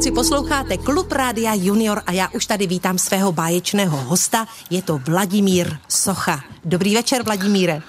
[0.00, 4.46] Kluci, posloucháte Klub Rádia Junior a já už tady vítám svého báječného hosta.
[4.70, 6.40] Je to Vladimír Socha.
[6.64, 7.82] Dobrý večer, Vladimíre.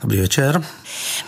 [0.00, 0.64] Dobrý večer.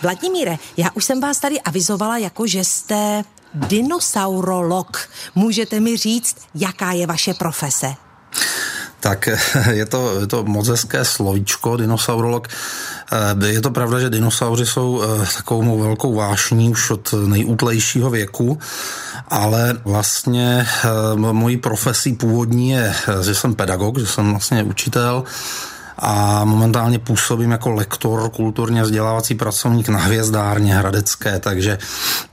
[0.01, 3.23] Vladimíre, já už jsem vás tady avizovala, jako že jste
[3.53, 5.09] dinosaurolog.
[5.35, 7.95] Můžete mi říct, jaká je vaše profese?
[9.01, 9.29] Tak
[9.71, 12.47] je to, je to moc hezké slovíčko, dinosaurolog.
[13.11, 18.59] Eh, je to pravda, že dinosauři jsou eh, takovou velkou vášní už od nejútlejšího věku,
[19.27, 25.23] ale vlastně eh, mojí profesí původní je, že jsem pedagog, že jsem vlastně učitel
[25.97, 31.77] a momentálně působím jako lektor, kulturně vzdělávací pracovník na hvězdárně Hradecké, takže,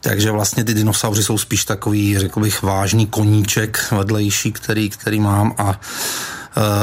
[0.00, 5.54] takže vlastně ty dinosauři jsou spíš takový, řekl bych, vážný koníček vedlejší, který, který mám
[5.58, 6.37] a Eh,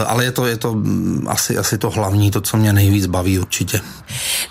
[0.07, 3.39] ale je to, je to mm, asi, asi to hlavní, to, co mě nejvíc baví
[3.39, 3.81] určitě.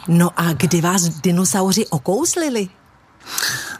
[0.09, 2.69] No a kdy vás dinosauři okouzlili?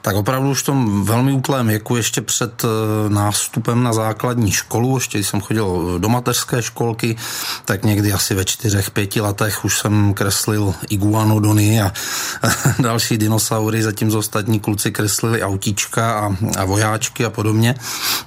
[0.05, 2.69] Tak opravdu už v tom velmi útlém věku, ještě před eh,
[3.08, 7.16] nástupem na základní školu, ještě jsem chodil do mateřské školky,
[7.64, 11.92] tak někdy asi ve čtyřech, pěti letech už jsem kreslil iguanodony a
[12.78, 17.75] další dinosaury, zatímco ostatní kluci kreslili autíčka a, a vojáčky a podobně.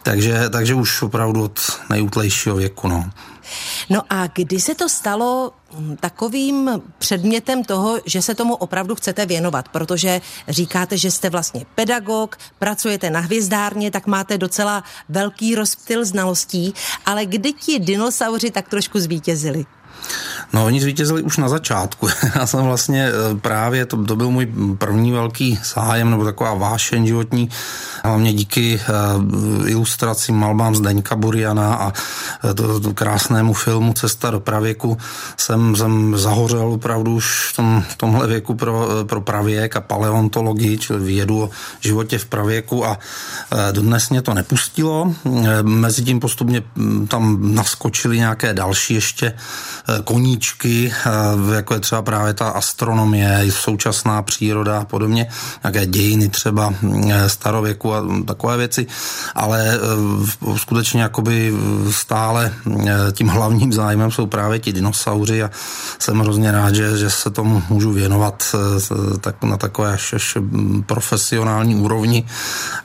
[0.03, 2.87] Takže, takže už opravdu od nejútlejšího věku.
[2.87, 3.09] No.
[3.89, 9.25] No a kdy se to stalo mm, takovým předmětem toho, že se tomu opravdu chcete
[9.25, 16.05] věnovat, protože říkáte, že jste vlastně pedagog, pracujete na hvězdárně, tak máte docela velký rozptyl
[16.05, 16.73] znalostí,
[17.05, 19.65] ale kdy ti dinosauři tak trošku zvítězili?
[20.53, 22.07] No, oni zvítězili už na začátku.
[22.35, 27.07] Já jsem vlastně eh, právě, to, to byl můj první velký zájem, nebo taková vášeň
[27.07, 27.49] životní,
[28.03, 28.81] hlavně díky
[29.59, 34.97] uh, ilustracím malbám Zdeňka Buriana a uh, to, to krásnému filmu Cesta do pravěku
[35.37, 40.77] jsem, jsem zahořel opravdu už v, tom, v tomhle věku pro, pro pravěk a paleontologii,
[40.77, 42.99] čili vědu o životě v pravěku a
[43.71, 45.13] dodnes mě to nepustilo.
[45.61, 46.63] Mezitím postupně
[47.07, 49.33] tam naskočily nějaké další ještě
[50.03, 55.27] koníčky, eh, jako je třeba právě ta astronomie, současná příroda a podobně,
[55.63, 56.73] nějaké dějiny třeba
[57.09, 58.87] eh, starověku a takové věci,
[59.35, 61.53] ale eh, skutečně jakoby
[61.91, 62.53] stále
[63.11, 65.51] tím hlavním zájmem jsou právě ti dinosauři a
[65.99, 68.55] jsem hrozně rád, že, že se tomu můžu věnovat
[69.21, 70.37] tak, na takové až, až
[70.85, 72.25] profesionální úrovni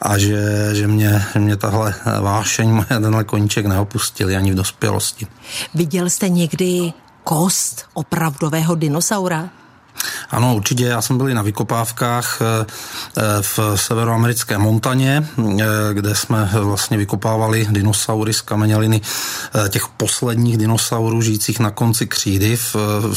[0.01, 5.27] a že, že, mě, že mě tahle vášeň, tenhle koníček neopustili ani v dospělosti.
[5.75, 6.93] Viděl jste někdy
[7.25, 9.62] kost opravdového dinosaura?
[10.31, 10.85] Ano, určitě.
[10.85, 12.67] Já jsem byl i na vykopávkách eh,
[13.17, 19.01] eh, v severoamerické Montaně, eh, kde jsme vlastně vykopávali dinosaury z kameněliny
[19.69, 22.59] těch posledních dinosaurů žijících na konci křídy.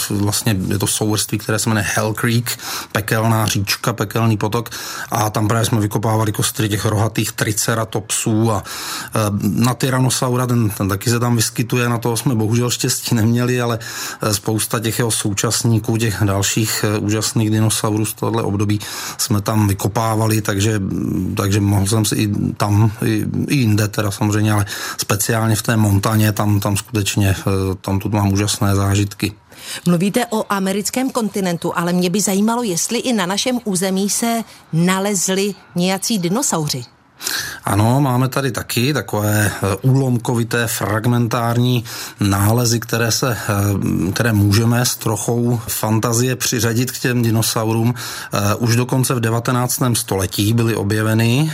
[0.10, 2.60] Vlastně je to souvrství, které se jmenuje Hell Creek,
[2.92, 4.70] pekelná říčka, pekelný potok
[5.12, 8.64] a tam právě jsme vykopávali kostry těch rohatých triceratopsů a
[9.42, 13.80] na Tyrannosaura, ten, ten taky se tam vyskytuje, na toho jsme bohužel štěstí neměli, ale
[14.32, 16.65] spousta těch jeho současníků, těch dalších
[17.00, 18.80] úžasných dinosaurů z tohohle období
[19.18, 20.82] jsme tam vykopávali, takže,
[21.38, 22.28] takže mohl jsem si i
[22.58, 24.66] tam, i, i jinde teda samozřejmě, ale
[24.98, 29.34] speciálně v té montaně, tam, tam skutečně, eh, tam tu mám úžasné zážitky.
[29.88, 34.44] Mluvíte o americkém kontinentu, ale mě by zajímalo, jestli i na našem území se
[34.74, 36.95] nalezli nějací dinosauři.
[37.66, 41.84] Ano, máme tady taky takové eh, úlomkovité, fragmentární
[42.20, 47.94] nálezy, které, se, eh, které můžeme s trochou fantazie přiřadit k těm dinosaurům.
[48.34, 49.96] Eh, už dokonce v 19.
[49.96, 51.52] století byly objeveny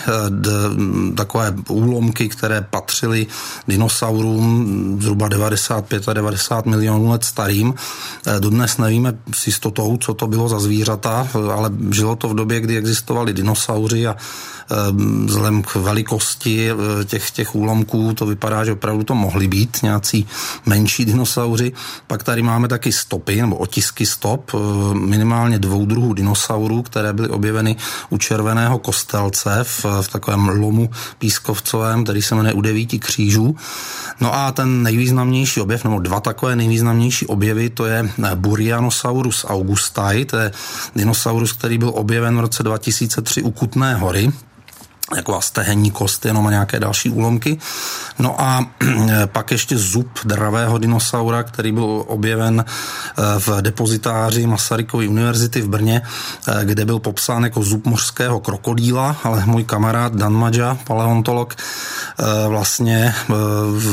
[1.16, 3.28] takové úlomky, které patřily
[3.68, 7.74] dinosaurům zhruba 95 a 90 milionů let starým.
[8.40, 12.78] Dodnes nevíme s jistotou, co to bylo za zvířata, ale žilo to v době, kdy
[12.78, 14.16] existovali dinosauři a
[15.26, 20.28] vzhledem k velikosti eh, těch, těch úlomků to vypadá, že opravdu to mohly být nějací
[20.66, 21.74] menší dinosauři.
[22.08, 24.58] Pak tady máme taky stopy nebo otisky stop, eh,
[24.94, 27.76] minimálně dvou druhů dinosaurů, které byly objeveny
[28.10, 30.90] u červeného kostelce v, v takovém lomu
[31.20, 33.56] pískovcovém, který se jmenuje u devíti křížů.
[34.22, 40.38] No a ten nejvýznamnější objev, nebo dva takové nejvýznamnější objevy, to je Burianosaurus augustae, to
[40.38, 40.52] je
[40.96, 44.32] dinosaurus, který byl objeven v roce 2003 u Kutné hory
[45.16, 47.58] jako stehenní kost, jenom a nějaké další úlomky.
[48.20, 48.66] No a
[49.26, 56.02] pak ještě zub dravého dinosaura, který byl objeven eh, v depozitáři Masarykovy univerzity v Brně,
[56.48, 62.48] eh, kde byl popsán jako zub mořského krokodýla, ale můj kamarád Dan Madža, paleontolog, eh,
[62.48, 63.14] vlastně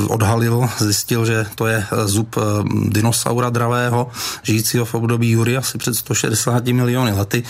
[0.08, 2.36] odhalil, zjistil, že to je zub
[2.88, 4.08] dinosaura dravého,
[4.42, 7.42] žijícího v období Jury asi před 160 miliony lety,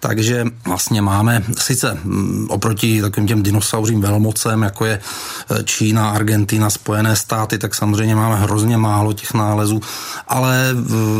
[0.00, 6.70] takže vlastně máme sice mm, oproti takovým těm dinosauřím velmocem, jako je eh, Čína, Argentina,
[6.70, 9.80] Spojené státy, tak samozřejmě máme hrozně málo těch nálezů,
[10.28, 10.68] ale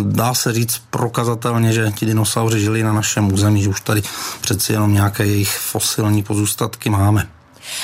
[0.02, 4.02] dá se říct prokazatelně, že ti dinosauři žili na našem území, že už tady
[4.40, 7.41] přeci jenom nějaké jejich fosilní pozůstatky máme.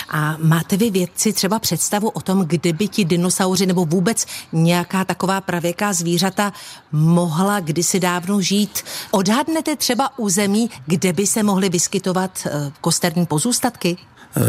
[0.08, 5.40] A máte vy vědci třeba představu o tom, kdyby ti dinosauři nebo vůbec nějaká taková
[5.40, 6.52] pravěká zvířata
[6.92, 8.82] mohla kdysi dávno žít?
[9.10, 13.96] Odhadnete třeba území, kde by se mohly vyskytovat eh, kosterní pozůstatky?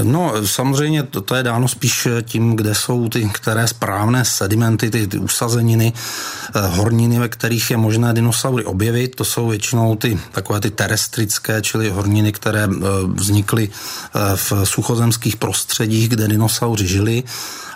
[0.03, 5.07] No, samozřejmě to, to je dáno spíš tím, kde jsou ty které správné sedimenty, ty,
[5.07, 9.15] ty usazeniny, eh, horniny, ve kterých je možné dinosaury objevit.
[9.15, 12.69] To jsou většinou ty takové ty terestrické, čili horniny, které eh,
[13.13, 17.23] vznikly eh, v suchozemských prostředích, kde dinosauři žili.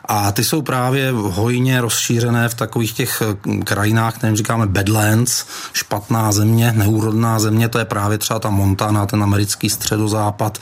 [0.06, 6.32] A ty jsou právě hojně rozšířené v takových těch eh, krajinách, kterým říkáme Badlands, špatná
[6.32, 10.58] země, neúrodná země, to je právě třeba ta Montana, ten americký středozápad,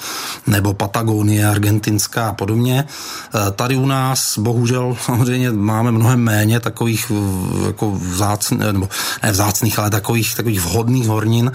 [0.48, 2.86] nebo Patagonie, argentinská a podobně.
[2.88, 7.12] Eh, tady u nás bohužel samozřejmě máme mnohem méně takových
[7.68, 8.90] jako vzácných, nebo
[9.24, 11.52] ne vzácných, ale takových, takových vhodných hornin,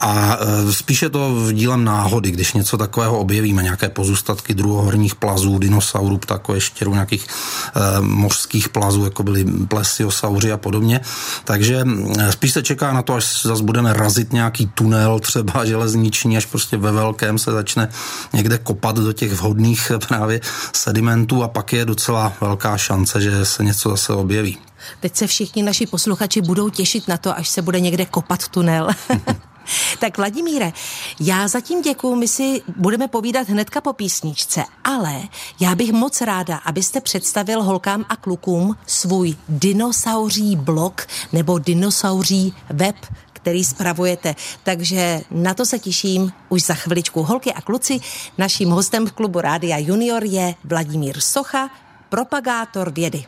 [0.00, 5.58] a e, spíše to v dílem náhody, když něco takového objevíme, nějaké pozůstatky druhohorních plazů,
[5.58, 11.00] dinosaurů, ptakoeštěrů, nějakých e, mořských plazů, jako byly plesiosauři a podobně.
[11.44, 11.84] Takže
[12.18, 16.46] e, spíš se čeká na to, až zase budeme razit nějaký tunel, třeba železniční, až
[16.46, 17.88] prostě ve velkém se začne
[18.32, 20.40] někde kopat do těch vhodných právě
[20.72, 24.58] sedimentů a pak je docela velká šance, že se něco zase objeví.
[25.00, 28.88] Teď se všichni naši posluchači budou těšit na to, až se bude někde kopat tunel.
[29.98, 30.72] Tak Vladimíre,
[31.20, 35.22] já zatím děkuju, my si budeme povídat hnedka po písničce, ale
[35.60, 42.96] já bych moc ráda, abyste představil holkám a klukům svůj dinosauří blog nebo dinosauří web,
[43.32, 44.34] který spravujete.
[44.62, 47.22] Takže na to se těším už za chviličku.
[47.22, 48.00] Holky a kluci,
[48.38, 51.70] naším hostem v klubu Rádia Junior je Vladimír Socha,
[52.08, 53.24] propagátor vědy.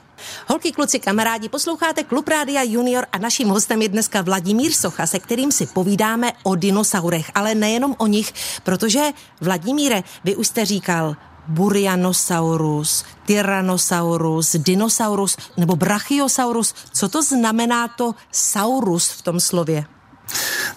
[0.48, 5.18] Holky, kluci, kamarádi, posloucháte Klub Rádia Junior a naším hostem je dneska Vladimír Socha, se
[5.18, 8.32] kterým si povídáme o dinosaurech, ale nejenom o nich,
[8.62, 9.00] protože
[9.40, 11.16] Vladimíre, vy už jste říkal,
[11.48, 16.74] Burianosaurus, Tyrannosaurus, Dinosaurus nebo Brachiosaurus.
[16.92, 19.84] Co to znamená to saurus v tom slově?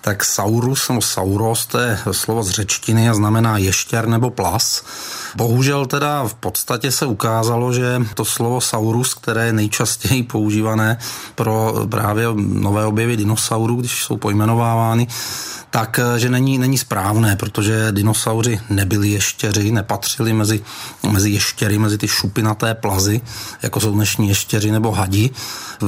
[0.06, 4.86] Tak saurus nebo sauros, to je slovo z řečtiny a znamená ještěr nebo plas.
[5.36, 10.98] Bohužel teda v podstatě se ukázalo, že to slovo saurus, které je nejčastěji používané
[11.36, 15.08] pro právě nové objevy dinosaurů, když jsou pojmenovávány,
[15.76, 20.62] tak že není, není správné, protože dinosauři nebyli ještěři, nepatřili mezi,
[21.12, 23.22] mezi ještěry, mezi ty šupinaté plazy,
[23.64, 25.30] jako jsou dnešní ještěři nebo hadi.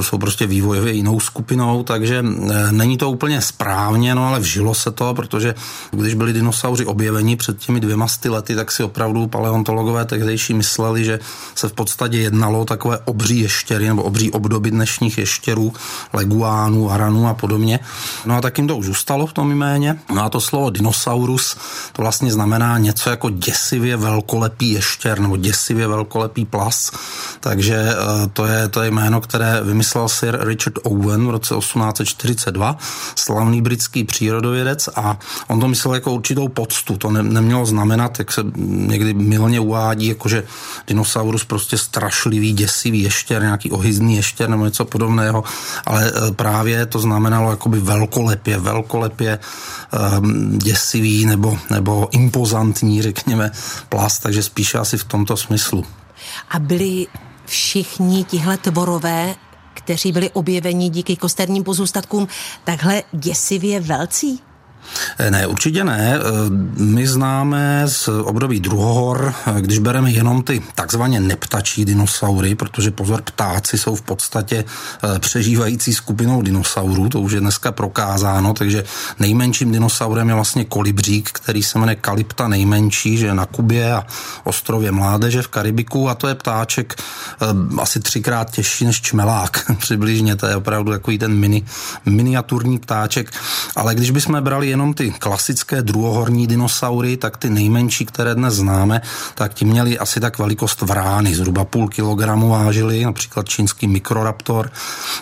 [0.00, 4.90] Jsou prostě vývojově jinou skupinou, takže eh, není to úplně správně, no ale vžilo se
[4.90, 5.54] to, protože
[5.90, 11.04] když byli dinosauři objeveni před těmi dvěma sty lety, tak si opravdu paleontologové tehdejší mysleli,
[11.04, 11.18] že
[11.54, 15.72] se v podstatě jednalo takové obří ještěry nebo obří obdoby dnešních ještěrů,
[16.12, 17.80] leguánů, aranů a podobně.
[18.24, 19.98] No a tak jim to už ustalo v tom jméně.
[20.14, 21.56] No a to slovo dinosaurus,
[21.92, 26.90] to vlastně znamená něco jako děsivě velkolepý ještěr nebo děsivě velkolepý plas.
[27.40, 32.76] Takže eh, to je, to je jméno, které vymyslel Sir Richard Owen v roce 1842,
[33.14, 36.96] slavný britský přírodovědec a on to myslel jako určitou poctu.
[36.96, 40.44] To ne, nemělo znamenat, jak se někdy milně uvádí, jako že
[40.86, 45.44] dinosaurus prostě strašlivý, děsivý ještěr, nějaký ohyzný ještěr nebo něco podobného,
[45.86, 49.38] ale eh, právě to znamenalo jakoby velkolepě, velkolepě
[50.18, 53.50] um, děsivý nebo, nebo impozantní, řekněme,
[53.88, 55.84] plast, takže spíše asi v tomto smyslu.
[56.50, 57.06] A byli
[57.46, 59.34] všichni tihle tvorové
[59.88, 62.28] kteří byli objeveni díky kosterním pozůstatkům,
[62.64, 64.40] takhle děsivě velcí?
[65.18, 66.18] Eh, ne, určitě ne.
[66.18, 66.22] Eh,
[66.82, 73.22] my známe z období druhohor, eh, když bereme jenom ty takzvaně neptačí dinosaury, protože pozor,
[73.22, 74.64] ptáci jsou v podstatě
[75.18, 78.84] přežívající skupinou dinosaurů, to už je dneska prokázáno, takže
[79.18, 84.06] nejmenším dinosaurem je vlastně kolibřík, který se jmenuje Kalypta nejmenší, že na Kubě a
[84.44, 87.02] ostrově Mládeže v Karibiku a to je ptáček
[87.78, 91.62] asi třikrát těžší než čmelák, přibližně, to je opravdu takový ten mini,
[92.06, 93.32] miniaturní ptáček,
[93.76, 99.00] ale když bychom brali jenom ty klasické druhohorní dinosaury, tak ty nejmenší, které dnes známe,
[99.34, 104.70] tak ti měli asi tak velikost vrány, zhruba půl kilogramu vážili, například čínský mikroraptor.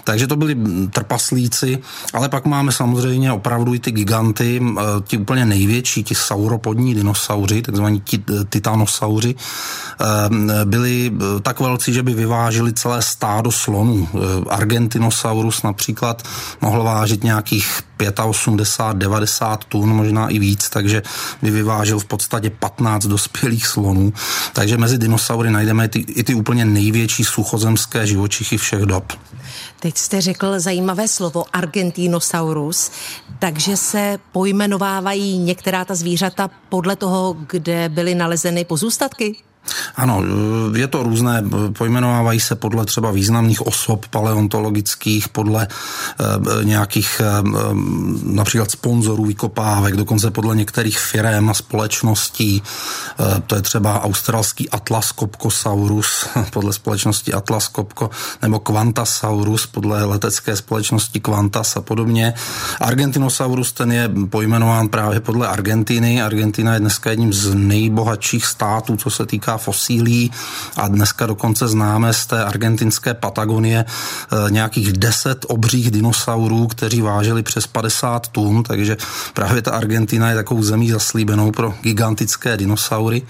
[0.04, 0.56] Takže to byli
[0.90, 1.78] trpaslíci,
[2.12, 4.62] ale pak máme samozřejmě opravdu i ty giganty,
[5.04, 8.02] ti úplně největší, ti sauropodní dinosauři, takzvaní
[8.48, 9.34] titanosauři,
[10.64, 11.12] byli
[11.42, 14.08] tak velcí, že by vyvážili celé stádo slonů.
[14.48, 16.22] Argentinosaurus například
[16.60, 21.02] mohl vážit nějakých 85-90 50 tun, možná i víc, takže
[21.42, 24.12] by vyvážil v podstatě 15 dospělých slonů.
[24.52, 29.12] Takže mezi dinosaury najdeme ty, i ty úplně největší suchozemské živočichy všech dob.
[29.80, 32.90] Teď jste řekl zajímavé slovo Argentinosaurus,
[33.38, 39.36] takže se pojmenovávají některá ta zvířata podle toho, kde byly nalezeny pozůstatky?
[39.96, 40.22] Ano,
[40.76, 41.44] je to různé,
[41.78, 47.20] pojmenovávají se podle třeba významných osob paleontologických, podle e, nějakých
[48.22, 52.62] například sponzorů vykopávek, dokonce podle některých firm a společností.
[53.46, 58.10] To je třeba australský Atlas Copcosaurus podle společnosti Atlas Copco,
[58.42, 62.34] nebo Quantasaurus podle letecké společnosti Qantas a podobně.
[62.80, 66.22] Argentinosaurus ten je pojmenován právě podle Argentiny.
[66.22, 70.30] Argentina je dneska jedním z nejbohatších států, co se týká fosílí
[70.76, 77.42] a dneska dokonce známe z té argentinské Patagonie eh, nějakých deset obřích dinosaurů, kteří vážili
[77.42, 78.96] přes 50 tun, takže
[79.34, 83.22] právě ta Argentina je takovou zemí zaslíbenou pro gigantické dinosaury.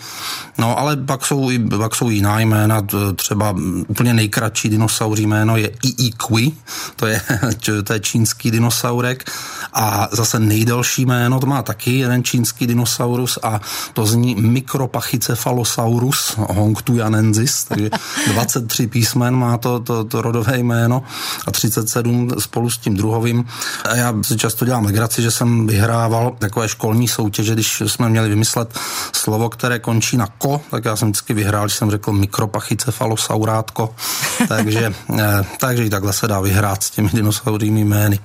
[0.58, 2.82] No ale pak jsou, pak jsou jiná jména,
[3.16, 3.54] třeba
[3.88, 6.52] úplně nejkratší dinosauří jméno je Iiqui,
[6.96, 7.20] to je,
[7.84, 9.30] to je čínský dinosaurek
[9.72, 13.60] a zase nejdelší jméno, to má taky jeden čínský dinosaurus a
[13.92, 17.90] to zní Micropachycephalosaurus Hongtus, Hongtujanensis, takže
[18.32, 21.02] 23 písmen má to, to, to rodové jméno
[21.46, 23.44] a 37 spolu s tím druhovým.
[23.84, 28.28] A já si často dělám legraci, že jsem vyhrával takové školní soutěže, když jsme měli
[28.28, 28.78] vymyslet
[29.12, 33.94] slovo, které končí na ko, tak já jsem vždycky vyhrál, když jsem řekl mikropachycefalosaurátko,
[34.48, 38.18] takže, eh, takže i takhle se dá vyhrát s těmi dinosaurými jmény.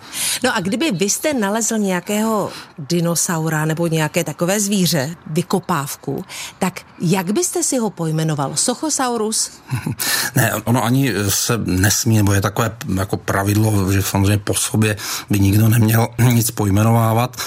[0.43, 6.25] No a kdyby vy jste nalezl nějakého dinosaura nebo nějaké takové zvíře, vykopávku,
[6.59, 8.59] tak jak byste si ho pojmenoval?
[8.59, 9.51] Sochosaurus?
[10.35, 14.97] Ne, ono ani se nesmí, nebo je takové jako pravidlo, že samozřejmě po sobě
[15.29, 17.37] by nikdo neměl nic pojmenovávat,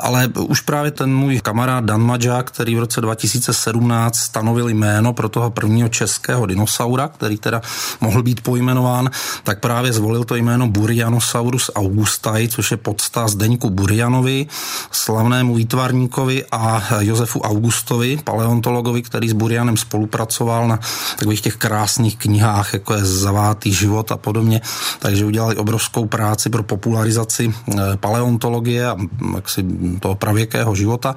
[0.00, 5.28] ale už právě ten můj kamarád Dan Madža, který v roce 2017 stanovil jméno pro
[5.28, 7.62] toho prvního českého dinosaura, který teda
[8.00, 9.10] mohl být pojmenován,
[9.42, 14.46] tak právě zvolil to jméno Burianosaurus augustai, což je podsta Zdeňku Burianovi,
[14.90, 20.78] slavnému výtvarníkovi a Josefu Augustovi, paleontologovi, který s Burianem spolupracoval na
[21.18, 24.60] takových těch krásných knihách, jako je Zavátý život a podobně,
[24.98, 29.64] takže udělali obrovskou práci pro popularizaci eh, paleontologie a mm, jaksi
[30.00, 31.16] toho pravěkého života.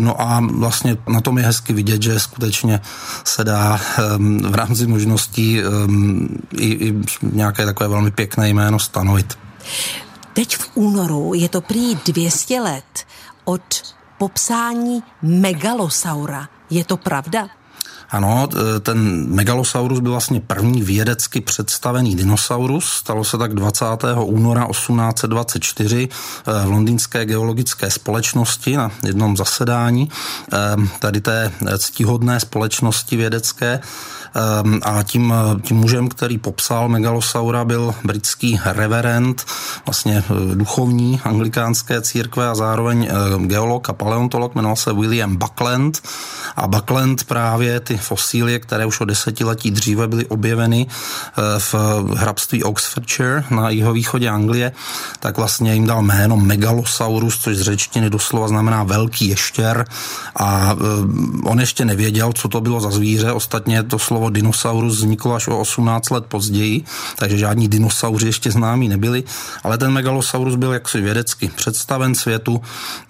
[0.00, 2.80] No a vlastně na tom je hezky vidět, že skutečně
[3.24, 9.38] se dá ehm, v rámci možností ehm, i, i nějaké takové velmi pěkné jméno stanovit.
[10.32, 13.06] Teď v únoru je to prý 200 let
[13.44, 13.62] od
[14.18, 16.48] popsání megalosaura.
[16.70, 17.48] Je to pravda?
[18.10, 18.48] Ano,
[18.80, 22.84] ten Megalosaurus byl vlastně první vědecky představený dinosaurus.
[22.84, 23.84] Stalo se tak 20.
[24.24, 30.10] února 1824 eh, v londýnské geologické společnosti na jednom zasedání
[30.52, 30.56] eh,
[30.98, 33.80] tady té ctihodné společnosti vědecké.
[34.36, 39.44] Ehm, a tím, tím mužem, který popsal megalosaura, byl britský reverend,
[39.86, 46.02] vlastně eh, duchovní anglikánské církve a zároveň eh, geolog a paleontolog, jmenoval se William Buckland.
[46.56, 51.74] A Buckland právě ty fosílie, které už o desetiletí dříve byly objeveny eh, v
[52.16, 54.72] hrabství Oxfordshire na jihovýchodě Anglie,
[55.20, 59.84] tak vlastně jim dal jméno Megalosaurus, což z řečtiny doslova znamená velký ještěr.
[60.36, 60.76] A
[61.44, 65.48] on ještě nevěděl, co to bylo za zvíře, ostatně to slovo slovo dinosaurus vzniklo až
[65.48, 66.84] o 18 let později,
[67.16, 69.24] takže žádní dinosauři ještě známí nebyli,
[69.62, 72.60] ale ten megalosaurus byl jaksi vědecky představen světu,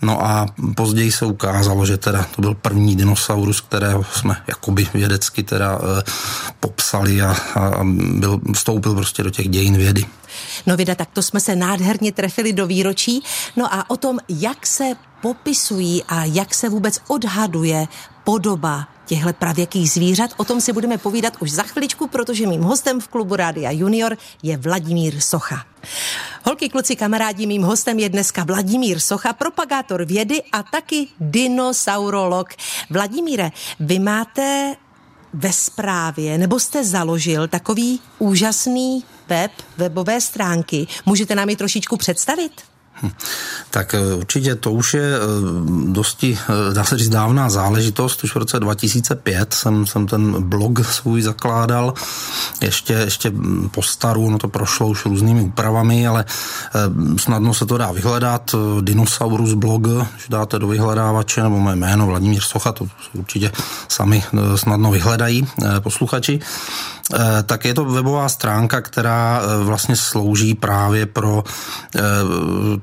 [0.02, 0.46] no a
[0.76, 6.02] později se ukázalo, že teda to byl první dinosaurus, kterého jsme jakoby vědecky teda e,
[6.60, 7.84] popsali a, a
[8.18, 10.04] byl, vstoupil prostě do těch dějin vědy.
[10.66, 13.22] No vida, tak to jsme se nádherně trefili do výročí.
[13.56, 14.84] No a o tom, jak se
[15.22, 17.88] popisují a jak se vůbec odhaduje
[18.26, 20.30] podoba těchto pravěkých zvířat.
[20.36, 24.16] O tom si budeme povídat už za chviličku, protože mým hostem v klubu Rádia Junior
[24.42, 25.64] je Vladimír Socha.
[26.44, 32.48] Holky, kluci, kamarádi, mým hostem je dneska Vladimír Socha, propagátor vědy a taky dinosaurolog.
[32.90, 34.76] Vladimíre, vy máte
[35.32, 40.86] ve zprávě, nebo jste založil takový úžasný web, webové stránky.
[41.06, 42.75] Můžete nám ji trošičku představit?
[43.02, 43.10] Hm.
[43.70, 45.20] Tak eh, určitě to už je eh,
[45.92, 46.38] dosti,
[46.70, 48.24] eh, dá se říct, dávná záležitost.
[48.24, 51.94] Už v roce 2005 jsem, jsem ten blog svůj zakládal.
[52.60, 53.32] Ještě, ještě
[53.70, 56.24] po staru, no to prošlo už různými úpravami, ale
[57.16, 58.54] snadno se to dá vyhledat.
[58.80, 63.52] Dinosaurus blog, když dáte do vyhledávače, nebo moje jméno Vladimír Socha, to určitě
[63.88, 64.24] sami
[64.56, 65.46] snadno vyhledají
[65.80, 66.40] posluchači.
[67.46, 71.44] Tak je to webová stránka, která vlastně slouží právě pro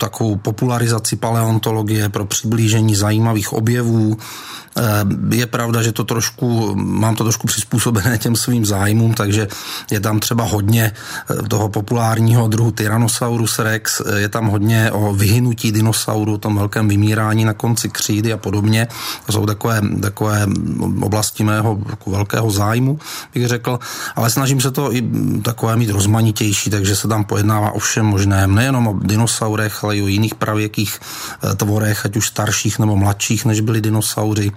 [0.03, 4.17] takovou popularizaci paleontologie, pro přiblížení zajímavých objevů,
[4.77, 9.47] Eh, je pravda, že to trošku, mám to trošku přizpůsobené těm svým zájmům, takže
[9.91, 15.13] je tam třeba hodně eh, toho populárního druhu Tyrannosaurus rex, eh, je tam hodně o
[15.13, 18.87] vyhynutí dinosauru, tom velkém vymírání na konci křídy a podobně.
[19.25, 20.47] To jsou takové, takové
[21.01, 22.99] oblasti mého velkého zájmu,
[23.33, 23.79] bych řekl,
[24.15, 25.03] ale snažím se to i
[25.41, 30.01] takové mít rozmanitější, takže se tam pojednává o všem možném, nejenom o dinosaurech, ale i
[30.01, 30.99] o jiných pravěkých
[31.55, 34.51] tvorech, ať už starších nebo mladších, než byli dinosaury.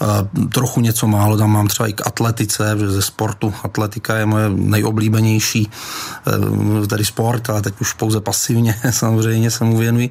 [0.00, 4.26] Eh, trochu něco málo tam mám třeba i k atletice, že ze sportu atletika je
[4.26, 10.10] moje nejoblíbenější eh, tady sport, ale teď už pouze pasivně samozřejmě se mu věnuji.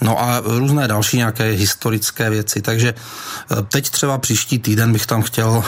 [0.00, 5.22] No a různé další nějaké historické věci, takže eh, teď třeba příští týden bych tam
[5.22, 5.64] chtěl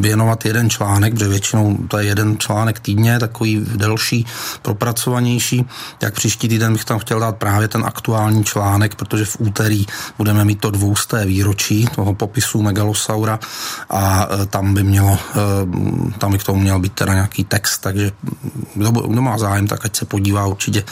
[0.00, 4.26] věnovat jeden článek, protože většinou to je jeden článek týdně, takový delší,
[4.62, 5.64] propracovanější,
[6.02, 9.86] jak příští týden bych tam chtěl dát právě ten aktuální článek, protože v úterý
[10.18, 13.38] budeme mít to dvousté výročí toho popisu megalosaura
[13.90, 17.78] a e, tam by mělo, e, tam by k tomu měl být teda nějaký text,
[17.78, 18.12] takže
[18.74, 20.84] kdo, kdo má zájem, tak ať se podívá, určitě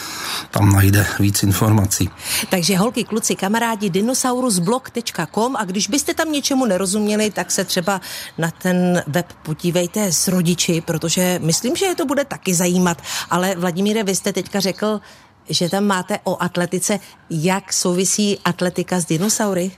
[0.51, 2.11] tam najde víc informací.
[2.51, 8.01] Takže holky, kluci, kamarádi, dinosaurusblog.com a když byste tam něčemu nerozuměli, tak se třeba
[8.39, 13.03] na ten web podívejte s rodiči, protože myslím, že je to bude taky zajímat.
[13.31, 15.01] Ale Vladimíre, vy jste teďka řekl,
[15.49, 16.99] že tam máte o atletice.
[17.31, 19.71] Jak souvisí atletika s dinosaury?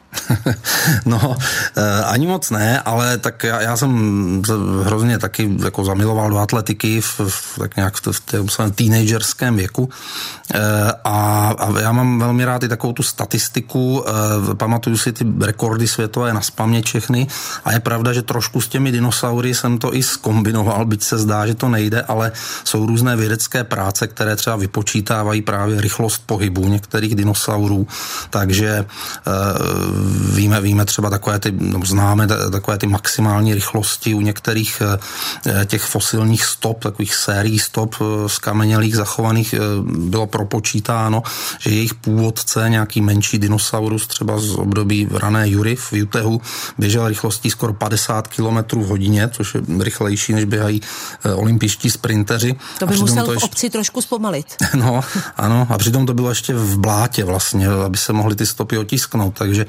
[1.06, 1.36] no,
[1.76, 4.42] eh, ani moc ne, ale tak já, já jsem
[4.82, 9.88] hrozně taky jako zamiloval do atletiky v, v, tak nějak v, v tom teenagerském věku
[10.54, 10.60] eh,
[11.04, 15.88] a, a já mám velmi rád i takovou tu statistiku, eh, pamatuju si ty rekordy
[15.88, 17.26] světové na spamě všechny
[17.64, 21.46] a je pravda, že trošku s těmi dinosaury jsem to i skombinoval, byť se zdá,
[21.46, 22.32] že to nejde, ale
[22.64, 27.86] jsou různé vědecké práce, které třeba vypočítávají právě právě rychlost pohybu některých dinosaurů,
[28.30, 29.30] takže eh,
[30.34, 35.82] víme, víme třeba takové ty, no, známe takové ty maximální rychlosti u některých eh, těch
[35.82, 37.94] fosilních stop, takových sérií stop
[38.26, 41.22] z kamenělých zachovaných bylo propočítáno,
[41.58, 46.40] že jejich původce, nějaký menší dinosaurus třeba z období rané Jury v Jutehu,
[46.78, 50.80] běžel rychlostí skoro 50 km v hodině, což je rychlejší, než běhají
[51.34, 52.54] olympijští sprinteři.
[52.78, 53.46] To by musel to ještě...
[53.46, 54.46] v obci trošku zpomalit.
[54.74, 55.00] No,
[55.50, 59.34] ano, a přitom to bylo ještě v blátě vlastně, aby se mohly ty stopy otisknout,
[59.34, 59.66] takže,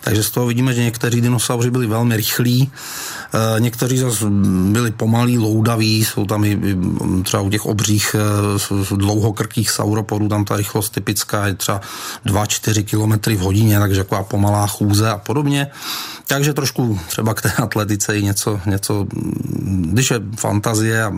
[0.00, 2.72] takže z toho vidíme, že někteří dinosauři byli velmi rychlí,
[3.58, 4.24] někteří zase
[4.70, 6.58] byli pomalí, loudaví, jsou tam i
[7.22, 11.80] třeba u těch obřích e, dlouhokrkých sauropodů, tam ta rychlost typická je třeba
[12.26, 15.66] 2-4 km v hodině, takže taková pomalá chůze a podobně.
[16.26, 19.06] Takže trošku třeba k té atletice i něco, něco
[19.64, 21.12] když je fantazie a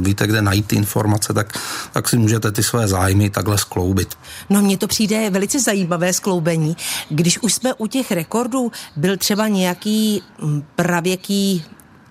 [0.00, 1.58] víte, kde najít ty informace, tak,
[1.92, 4.14] tak si můžete ty své zájmy takhle skloubit.
[4.50, 6.76] No mně to přijde velice zajímavé skloubení.
[7.08, 11.57] Když už jsme u těch rekordů, byl třeba nějaký mm, pravěký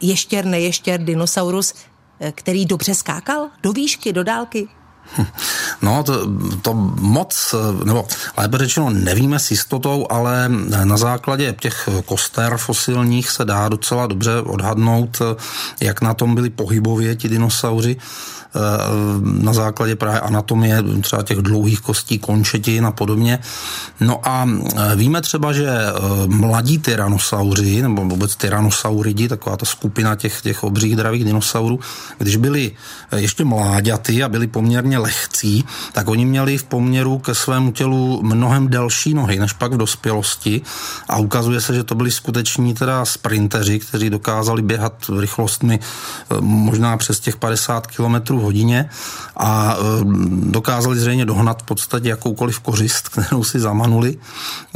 [0.01, 1.73] ještěr, neještěr, dinosaurus,
[2.19, 4.67] eh, který dobře skákal do výšky, do dálky?
[5.81, 6.27] No, to,
[6.61, 8.05] to moc, nebo
[8.37, 10.49] lépe řečeno nevíme s jistotou, ale
[10.83, 15.21] na základě těch koster fosilních se dá docela dobře odhadnout,
[15.81, 17.97] jak na tom byli pohybově ti dinosauři.
[18.55, 18.59] Eh,
[19.21, 23.39] na základě právě anatomie třeba těch dlouhých kostí, končetin a podobně.
[23.99, 25.91] No a eh, víme třeba, že eh,
[26.27, 31.79] mladí tyranosauři, nebo vůbec tyranosauridi, taková ta skupina těch, těch obřích dravých dinosaurů,
[32.17, 32.71] když byli
[33.15, 38.67] ještě mláďaty a byli poměrně lehcí, tak oni měli v poměru ke svému tělu mnohem
[38.67, 40.61] delší nohy než pak v dospělosti
[41.09, 45.79] a ukazuje se, že to byli skuteční teda sprinteři, kteří dokázali běhat rychlostmi
[46.39, 48.89] možná přes těch 50 km hodině
[49.37, 50.05] a e,
[50.51, 54.17] dokázali zřejmě dohnat v podstatě jakoukoliv kořist, kterou si zamanuli.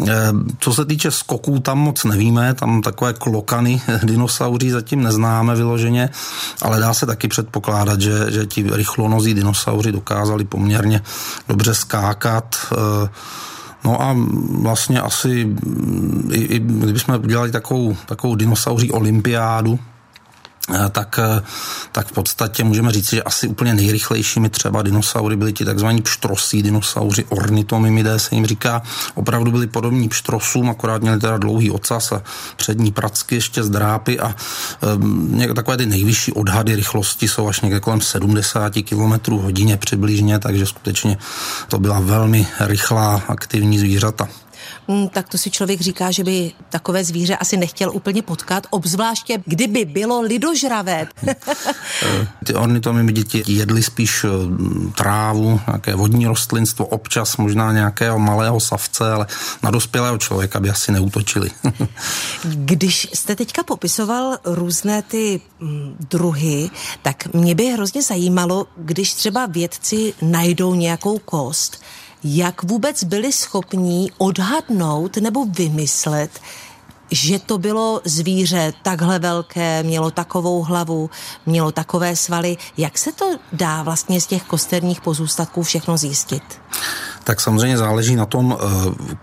[0.07, 0.13] E,
[0.59, 6.09] co se týče skoků, tam moc nevíme, tam takové klokany dinosauří zatím neznáme vyloženě,
[6.61, 10.10] ale dá se taky předpokládat, že, že ti rychlonozí dinosauři dokázali
[10.45, 11.01] poměrně
[11.47, 12.55] dobře skákat.
[12.71, 13.09] E,
[13.83, 14.15] no a
[14.61, 15.55] vlastně asi,
[16.31, 19.90] i, i kdybychom udělali takovou, takovou dinosauří olympiádu, Eh,
[20.91, 21.41] tak, eh,
[21.91, 26.63] tak v podstatě můžeme říct, že asi úplně nejrychlejšími třeba dinosaury byli ti takzvaní pštrosí
[26.63, 28.81] dinosauři, ornitomimidé se jim říká.
[29.13, 32.23] Opravdu byli podobní pštrosům, akorát měli teda dlouhý ocas a
[32.55, 34.35] přední pracky ještě z drápy a
[34.95, 40.65] um, takové ty nejvyšší odhady rychlosti jsou až někde kolem 70 km hodině přibližně, takže
[40.65, 41.17] skutečně
[41.67, 44.27] to byla velmi rychlá aktivní zvířata.
[44.87, 49.43] Mm, tak to si člověk říká, že by takové zvíře asi nechtěl úplně potkat, obzvláště
[49.45, 51.07] kdyby bylo lidožravé.
[52.45, 54.27] Ty ornitomy děti jedly spíš eh,
[54.97, 59.27] trávu, nějaké vodní rostlinstvo, občas možná nějakého malého savce, ale
[59.63, 61.51] na dospělého člověka by asi neutočili.
[62.43, 66.69] Když jste teďka popisoval různé ty mm, druhy,
[67.01, 71.81] tak mě by hrozně zajímalo, když třeba vědci najdou nějakou kost,
[72.23, 76.39] jak vůbec byli schopní odhadnout nebo vymyslet,
[77.11, 81.09] že to bylo zvíře takhle velké, mělo takovou hlavu,
[81.45, 82.57] mělo takové svaly.
[82.77, 86.43] Jak se to dá vlastně z těch kosterních pozůstatků všechno zjistit?
[87.23, 88.65] Tak samozřejmě záleží na tom, eh,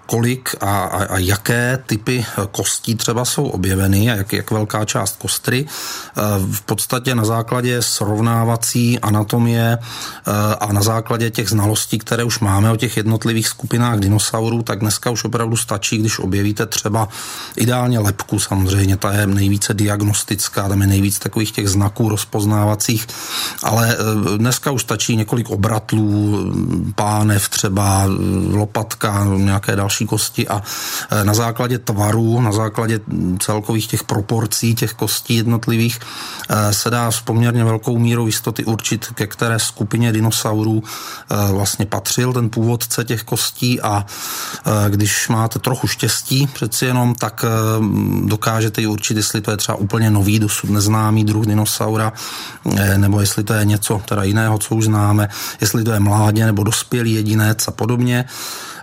[0.06, 4.84] kolik a, a, a jaké typy eh, kostí třeba jsou objeveny a jak, jak velká
[4.84, 5.66] část kostry.
[5.66, 9.78] Eh, v podstatě na základě srovnávací anatomie
[10.60, 15.10] a na základě těch znalostí, které už máme o těch jednotlivých skupinách dinosaurů, tak dneska
[15.10, 17.08] už opravdu stačí, když objevíte třeba
[17.56, 23.06] ideálně lepku samozřejmě, ta je nejvíce diagnostická, tam je nejvíc takových těch znaků rozpoznávacích,
[23.62, 23.96] ale
[24.36, 26.52] dneska už stačí několik obratlů,
[26.94, 27.87] pánev třeba,
[28.52, 30.62] lopatka, nějaké další kosti a
[31.10, 33.00] e, na základě tvaru, na základě
[33.38, 35.98] celkových těch proporcí těch kostí jednotlivých
[36.48, 41.86] e, se dá s poměrně velkou mírou jistoty určit, ke které skupině dinosaurů e, vlastně
[41.86, 44.06] patřil ten původce těch kostí a
[44.88, 47.44] když máte trochu štěstí přeci jenom, tak
[48.24, 52.12] dokážete i určit, jestli to je třeba úplně nový, dosud neznámý druh dinosaura,
[52.96, 55.28] nebo jestli to je něco teda jiného, co už známe,
[55.60, 58.24] jestli to je mládě nebo dospělý jedinec a podobně.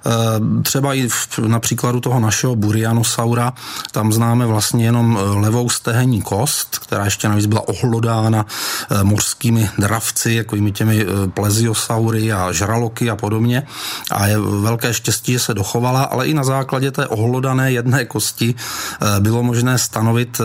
[0.06, 1.10] Eh, třeba i
[1.48, 3.54] na příkladu toho našeho Burianosaura,
[3.92, 9.70] tam známe vlastně jenom eh, levou stehenní kost, která ještě navíc byla ohlodána eh, mořskými
[9.78, 13.64] dravci, jako těmi pleziosaury a žraloky a podobně.
[14.12, 18.56] A je velké štěstí, že se dochovala, ale i na základě té ohlodané jedné kosti
[19.20, 20.42] bylo možné stanovit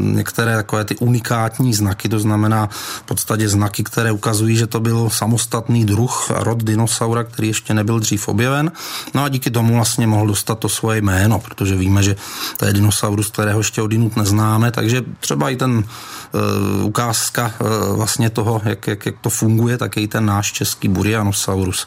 [0.00, 5.10] některé takové ty unikátní znaky, to znamená v podstatě znaky, které ukazují, že to byl
[5.10, 8.72] samostatný druh, rod dinosaura, který ještě nebyl dřív objeven.
[9.14, 12.16] No a díky tomu vlastně mohl dostat to svoje jméno, protože víme, že
[12.56, 18.30] to je dinosaurus, kterého ještě odinut neznáme, takže třeba i ten uh, ukázka uh, vlastně
[18.30, 21.86] toho, jak, jak, jak to funguje, tak i ten náš český Burianosaurus.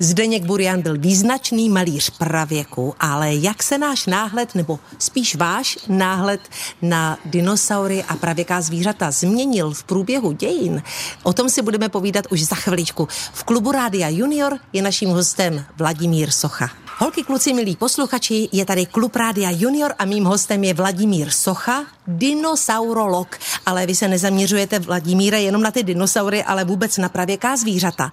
[0.00, 6.40] Zdeněk Burian byl význačný malíř pravěku, ale jak se náš náhled, nebo spíš váš náhled
[6.82, 10.82] na dinosaury a pravěká zvířata změnil v průběhu dějin,
[11.22, 13.08] o tom si budeme povídat už za chviličku.
[13.32, 16.83] V klubu Rádia Junior je naším hostem Vladimír Socha.
[16.98, 21.84] Holky, kluci, milí posluchači, je tady Klub Rádia Junior a mým hostem je Vladimír Socha,
[22.06, 23.38] dinosaurolog.
[23.66, 28.12] Ale vy se nezaměřujete, Vladimíre, jenom na ty dinosaury, ale vůbec na pravěká zvířata.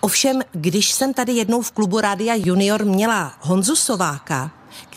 [0.00, 4.50] Ovšem, když jsem tady jednou v klubu Rádia Junior měla Honzu Sováka,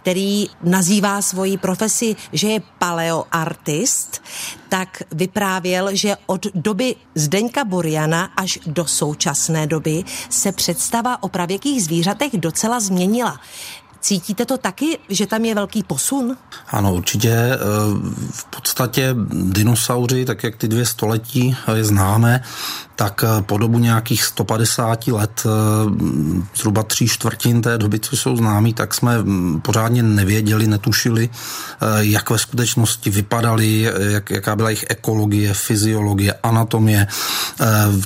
[0.04, 4.22] který nazývá svoji profesi, že je paleoartist,
[4.70, 11.84] tak vyprávěl, že od doby Zdeňka Boriana až do současné doby se představa o pravěkých
[11.84, 13.40] zvířatech docela změnila.
[14.04, 16.38] Cítíte to taky, že tam je velký posun?
[16.68, 17.30] Ano, určitě.
[17.30, 17.58] E,
[18.32, 22.44] v podstatě dinosauři, tak jak ty dvě století je známe,
[22.96, 25.50] tak eh, po dobu nějakých 150 let, eh,
[26.56, 29.18] zhruba tří čtvrtin té doby, co jsou známí, tak jsme
[29.62, 31.30] pořádně nevěděli, netušili,
[32.00, 37.08] jak ve skutečnosti vypadali, jak, jaká byla jejich ekologie, fyziologie, anatomie.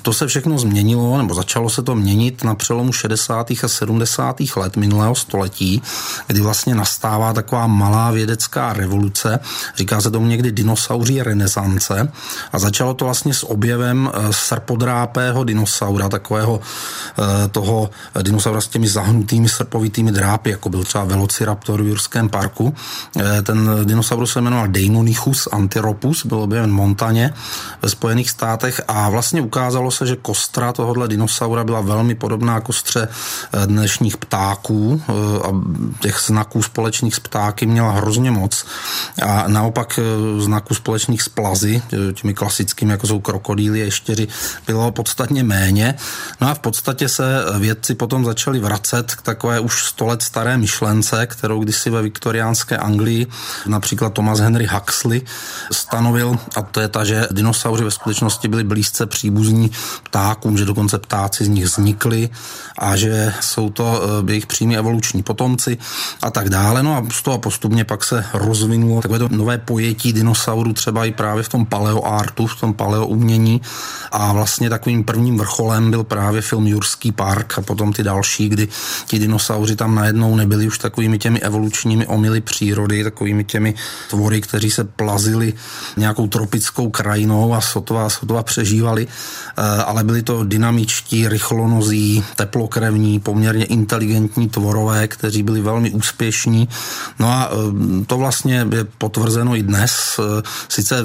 [0.01, 3.51] To se všechno změnilo, nebo začalo se to měnit na přelomu 60.
[3.51, 4.35] a 70.
[4.55, 5.81] let minulého století,
[6.27, 9.39] kdy vlastně nastává taková malá vědecká revoluce,
[9.75, 12.11] říká se tomu někdy dinosauří renesance.
[12.53, 17.89] A začalo to vlastně s objevem srpo srpodrápého dinosaura, takového eh, toho
[18.21, 22.73] dinosaura s těmi zahnutými srpovitými drápy, jako byl třeba Velociraptor v Jurském parku.
[23.17, 27.33] Eh, ten dinosaurus se jmenoval Deinonychus antiropus, byl objeven v Montaně
[27.81, 28.81] ve Spojených státech.
[28.87, 35.01] A vlastně ukázalo se, že kostra tohohle dinosaura byla velmi podobná kostře eh, dnešních ptáků
[35.43, 35.49] a
[35.99, 38.65] těch znaků společných s ptáky měla hrozně moc
[39.21, 39.99] a naopak
[40.39, 41.81] znaků společných s plazy,
[42.13, 44.27] těmi klasickými, jako jsou krokodýly, ještěři,
[44.67, 45.95] bylo podstatně méně.
[46.41, 47.23] No a v podstatě se
[47.59, 52.77] vědci potom začali vracet k takové už 100 let staré myšlence, kterou kdysi ve viktoriánské
[52.77, 53.27] Anglii
[53.65, 55.21] například Thomas Henry Huxley
[55.71, 59.71] stanovil, a to je ta, že dinosauři ve skutečnosti byli blízce příbuzní
[60.03, 62.29] ptákům, že dokonce ptáci z nich vznikli
[62.77, 65.77] a že jsou to eh, jejich přímí evoluční potomci Cretaceousy
[66.21, 66.83] a tak dále.
[66.83, 71.11] No a z toho postupně pak se rozvinulo takové to nové pojetí dinosaurů třeba i
[71.11, 73.61] právě v tom paleoartu, v tom paleoumění
[74.11, 78.67] a vlastně takovým prvním vrcholem byl právě film Jurský park a potom ty další, kdy
[79.07, 83.73] ti dinosauři tam najednou nebyli už takovými těmi evolučními omily přírody, takovými těmi
[84.09, 85.53] tvory, kteří se plazili
[85.97, 93.65] nějakou tropickou krajinou a sotva, sotva přežívali, eh, ale byli to dynamičtí, rychlonozí, teplokrevní, poměrně
[93.65, 96.69] inteligentní tvorové, kteří byli velmi úspěšní.
[97.19, 100.19] No a eh, to vlastně je potvrzeno i dnes.
[100.19, 101.03] Eh, sice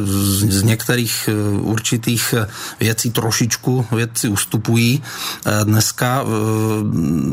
[0.48, 1.28] z některých
[1.60, 2.34] určitých
[2.80, 5.02] věcí trošičku věci ustupují.
[5.64, 6.24] Dneska,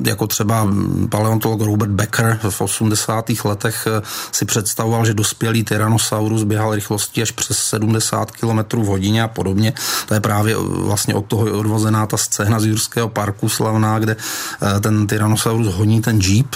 [0.06, 0.68] jako třeba
[1.10, 3.26] paleontolog Robert Becker v 80.
[3.44, 3.88] letech
[4.32, 9.74] si představoval, že dospělý Tyrannosaurus běhal rychlostí až přes 70 km v hodině a podobně.
[10.06, 14.80] To je právě vlastně od toho odvozená ta scéna z Jurského parku slavná, kde eh,
[14.80, 16.56] ten Tyrannosaurus honí ten jeep,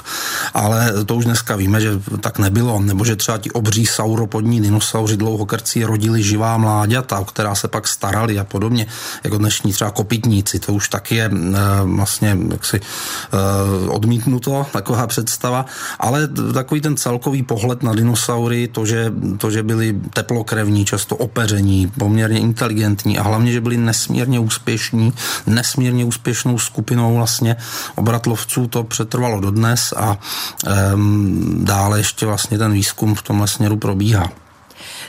[0.54, 1.90] ale to už dneska víme, že
[2.22, 7.56] tak nebylo, nebo že třeba ti obří sauropodní dinosauři dlouhokrcí rodili živá mláďata, o která
[7.56, 8.88] se pak starali a podobně,
[9.24, 15.66] jako dnešní třeba kopitníci, to už taky je eh, vlastně jaksi eh, odmítnuto, taková představa,
[16.00, 21.92] ale takový ten celkový pohled na dinosaury, to, že, to, že byli teplokrevní, často opeření,
[21.98, 25.14] poměrně inteligentní a hlavně, že byli nesmírně úspěšní,
[25.48, 27.56] nesmírně úspěšnou skupinou vlastně
[27.96, 30.18] obratlovců, to přetrvalo dodnes a
[31.58, 34.32] dále ještě vlastně ten výzkum v tomhle směru probíhá.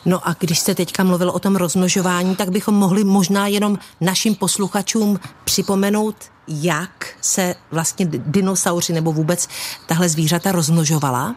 [0.05, 4.35] No a když jste teďka mluvil o tom rozmnožování, tak bychom mohli možná jenom našim
[4.35, 6.17] posluchačům připomenout,
[6.49, 9.49] jak se vlastně dinosauři nebo vůbec
[9.87, 11.35] tahle zvířata rozmnožovala.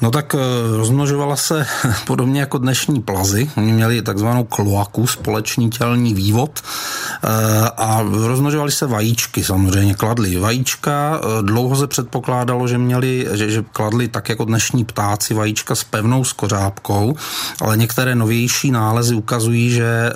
[0.00, 0.38] No tak eh,
[0.76, 1.66] rozmnožovala se
[2.06, 3.50] podobně jako dnešní plazy.
[3.56, 7.28] Oni měli takzvanou kloaku, společný tělní vývod eh,
[7.76, 11.20] a rozmnožovali se vajíčky samozřejmě, kladly vajíčka.
[11.22, 15.84] Eh, dlouho se předpokládalo, že měli, že, že kladli tak jako dnešní ptáci vajíčka s
[15.84, 17.16] pevnou skořápkou,
[17.60, 20.12] ale některé novější nálezy ukazují, že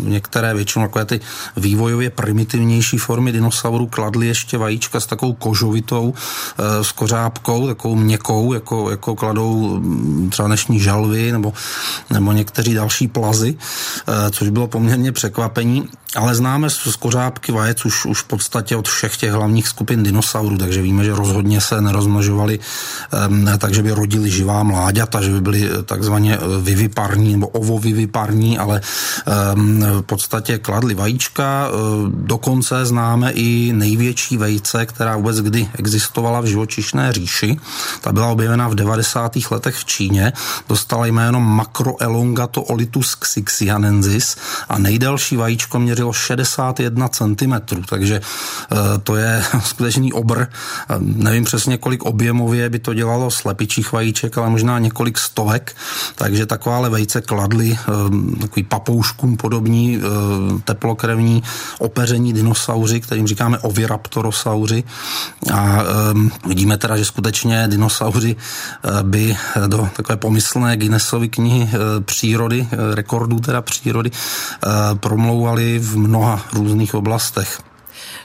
[0.00, 1.20] některé většinou takové ty
[1.56, 6.14] vývojově primitivnější formy dinosaurů kladly ještě vajíčka s takovou kožovitou
[6.82, 11.52] skořápkou, takovou měkkou, jako jako, jako kladou mm, třeba dnešní žalvy nebo,
[12.10, 15.88] nebo někteří další plazy, eh, což bylo poměrně překvapení.
[16.16, 20.58] Ale známe z kořápky vajec už, už v podstatě od všech těch hlavních skupin dinosaurů,
[20.58, 22.58] takže víme, že rozhodně se nerozmnožovali
[23.58, 28.80] takže by rodili živá mláďata, že by byli eh, takzvaně eh, vyviparní nebo ovovyviparní, ale
[29.26, 31.68] v podstatě kladli vajíčka.
[32.08, 37.56] Dokonce známe i největší vejce, která vůbec kdy existovala v živočišné říši.
[38.00, 39.32] Ta byla objevena v 90.
[39.50, 40.32] letech v Číně.
[40.68, 44.36] Dostala jméno Macroelongato olitus xixianensis
[44.68, 47.54] a nejdelší vajíčko měřilo měřilo 61 cm,
[47.88, 50.40] takže eh, to je skutečný obr.
[50.40, 50.46] Eh,
[50.98, 55.76] nevím přesně, kolik objemově by to dělalo slepičích vajíček, ale možná několik stovek,
[56.14, 60.00] takže takováhle vejce kladly eh, takový papouškům podobní
[60.64, 61.42] teplokrevní
[61.78, 64.84] opeření dinosauři, kterým říkáme oviraptorosauři
[65.52, 65.82] a
[66.46, 68.36] vidíme teda, že skutečně dinosauři
[69.02, 71.68] by do takové pomyslné Guinnessovy knihy
[72.00, 74.10] přírody, rekordů teda přírody,
[74.94, 77.60] promlouvali v mnoha různých oblastech.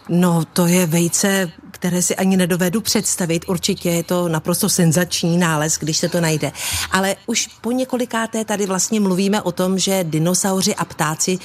[0.10, 3.46] No, to je vejce, které si ani nedovedu představit.
[3.48, 6.52] Určitě je to naprosto senzační nález, když se to najde.
[6.92, 11.40] Ale už po několikáté tady vlastně mluvíme o tom, že dinosauři a ptáci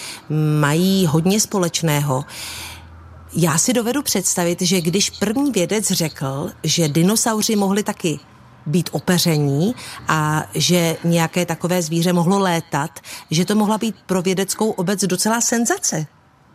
[0.61, 2.24] mají hodně společného.
[3.37, 8.20] Já si dovedu představit, že když první vědec řekl, že dinosauři mohli taky
[8.66, 9.74] být opeření
[10.09, 12.90] a že nějaké takové zvíře mohlo létat,
[13.31, 16.07] že to mohla být pro vědeckou obec docela senzace.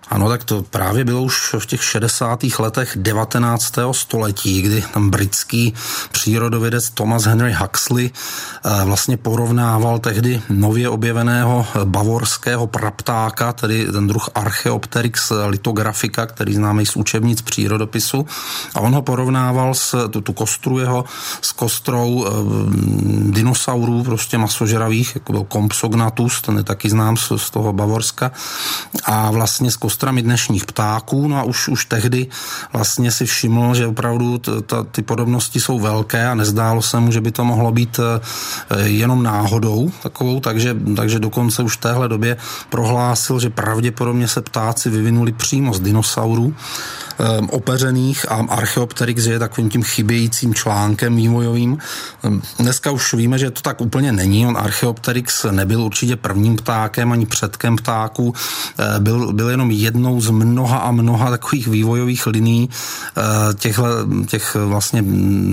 [0.09, 2.39] Ano, tak to právě bylo už v těch 60.
[2.59, 3.73] letech 19.
[3.91, 5.73] století, kdy tam britský
[6.11, 14.29] přírodovědec Thomas Henry Huxley eh, vlastně porovnával tehdy nově objeveného bavorského praptáka, tedy ten druh
[14.35, 18.25] Archeopteryx litografika, který známe z učebnic přírodopisu.
[18.75, 21.05] A on ho porovnával s tu, tu kostru jeho
[21.41, 22.29] s kostrou e,
[23.31, 28.31] dinosaurů, prostě masožravých, jako byl Compsognathus, ten je taky znám z, z toho Bavorska.
[29.05, 31.27] A vlastně s kostrami dnešních ptáků.
[31.27, 32.27] No a už, už tehdy
[32.73, 37.11] vlastně si všiml, že opravdu t, t, ty podobnosti jsou velké a nezdálo se mu,
[37.11, 42.07] že by to mohlo být e, jenom náhodou takovou, takže, takže dokonce už v téhle
[42.07, 42.37] době
[42.69, 46.55] prohlásil, že pravděpodobně se ptáci vyvinuli přímo z dinosaurů
[47.49, 51.77] opeřených a Archeopteryx je takovým tím chybějícím článkem vývojovým.
[52.59, 54.47] Dneska už víme, že to tak úplně není.
[54.47, 58.33] On Archeopteryx nebyl určitě prvním ptákem ani předkem ptáků.
[58.99, 62.69] Byl, byl jenom jednou z mnoha a mnoha takových vývojových liní
[63.59, 63.79] těch,
[64.27, 65.03] těch vlastně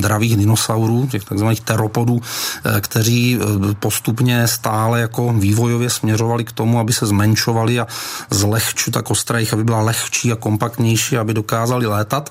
[0.01, 2.23] dravých dinosaurů, těch takzvaných teropodů,
[2.81, 3.39] kteří
[3.81, 7.87] postupně stále jako vývojově směřovali k tomu, aby se zmenšovali a
[8.31, 12.31] zlehču ta kostra jich, aby byla lehčí a kompaktnější, aby dokázali létat.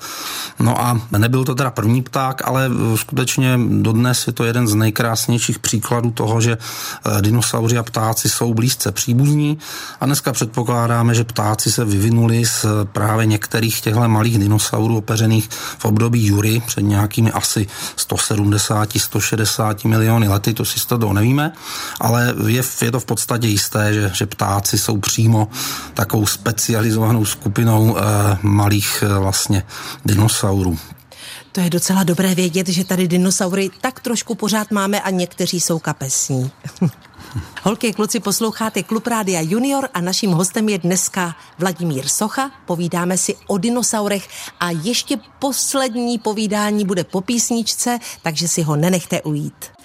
[0.60, 5.58] No a nebyl to teda první pták, ale skutečně dodnes je to jeden z nejkrásnějších
[5.58, 9.58] příkladů toho, že eh, dinosauři a ptáci jsou blízce příbuzní
[10.00, 15.84] a dneska předpokládáme, že ptáci se vyvinuli z právě některých těchto malých dinosaurů opeřených v
[15.84, 21.52] období Jury před nějakými asi 170-160 miliony lety, to si z toho nevíme,
[22.00, 25.48] ale je, je to v podstatě jisté, že, že ptáci jsou přímo
[25.94, 28.00] takovou specializovanou skupinou e,
[28.42, 29.62] malých e, vlastně
[30.04, 30.78] dinosaurů.
[31.52, 35.78] To je docela dobré vědět, že tady dinosaury tak trošku pořád máme a někteří jsou
[35.78, 36.50] kapesní.
[37.62, 42.50] Holky, kluci, posloucháte Klub Rádia Junior a naším hostem je dneska Vladimír Socha.
[42.66, 44.28] Povídáme si o dinosaurech
[44.60, 49.75] a ještě poslední povídání bude po písničce, takže si ho nenechte ujít.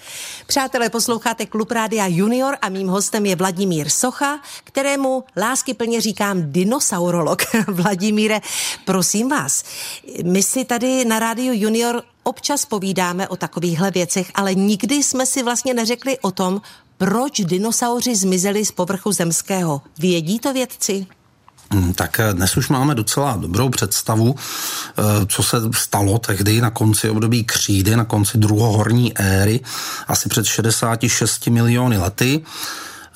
[0.46, 6.52] Přátelé, posloucháte Klub Rádia Junior a mým hostem je Vladimír Socha, kterému lásky plně říkám
[6.52, 7.42] dinosaurolog.
[7.68, 8.40] Vladimíre,
[8.84, 9.64] prosím vás,
[10.24, 15.42] my si tady na Rádiu Junior občas povídáme o takovýchhle věcech, ale nikdy jsme si
[15.42, 16.60] vlastně neřekli o tom,
[16.98, 19.82] proč dinosauři zmizeli z povrchu zemského.
[19.98, 21.06] Vědí to vědci?
[21.72, 26.70] Hmm, tak eh, dnes už máme docela dobrou představu, eh, co se stalo tehdy na
[26.70, 29.60] konci období křídy, na konci druhohorní éry,
[30.08, 32.44] asi před 66 miliony lety.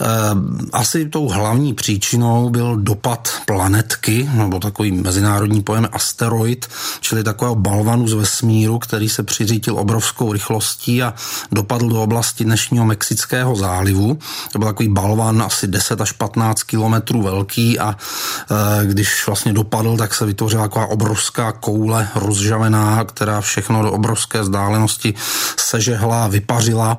[0.01, 6.69] Ehm, asi tou hlavní příčinou byl dopad planetky, nebo takový mezinárodní pojem asteroid,
[7.01, 11.15] čili takového balvanu z vesmíru, který se přiřítil obrovskou rychlostí a
[11.53, 14.19] dopadl do oblasti dnešního Mexického zálivu.
[14.53, 19.97] To byl takový balvan asi 10 až 15 kilometrů velký a e, když vlastně dopadl,
[19.97, 25.15] tak se vytvořila taková obrovská koule rozžavená, která všechno do obrovské vzdálenosti
[25.57, 26.99] sežehla, vypařila.